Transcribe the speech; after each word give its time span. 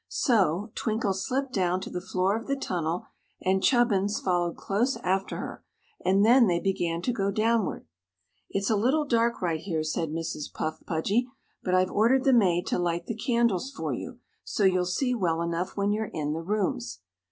So, 0.07 0.71
Twinkle 0.73 1.13
slipped 1.13 1.53
down 1.53 1.79
to 1.81 1.91
the 1.91 2.01
floor 2.01 2.35
of 2.35 2.47
the 2.47 2.55
tunnel 2.55 3.05
and 3.39 3.61
Chubbins 3.61 4.19
followed 4.19 4.57
close 4.57 4.97
after 5.03 5.37
her, 5.37 5.63
and 6.03 6.25
then 6.25 6.47
they 6.47 6.59
began 6.59 7.03
to 7.03 7.13
go 7.13 7.29
downward. 7.29 7.85
"It's 8.49 8.71
a 8.71 8.75
little 8.75 9.05
dark 9.05 9.43
right 9.43 9.59
here," 9.59 9.83
said 9.83 10.09
Mrs. 10.09 10.51
Puff 10.51 10.83
Pudgy; 10.87 11.27
"but 11.61 11.75
I've 11.75 11.91
ordered 11.91 12.23
the 12.23 12.33
maid 12.33 12.65
to 12.65 12.79
light 12.79 13.05
the 13.05 13.13
candles 13.15 13.69
for 13.71 13.93
you, 13.93 14.17
so 14.43 14.63
you'll 14.63 14.85
see 14.85 15.13
well 15.13 15.39
enough 15.39 15.77
when 15.77 15.91
you're 15.91 16.05
in 16.11 16.33
the 16.33 16.41
rooms." 16.41 17.01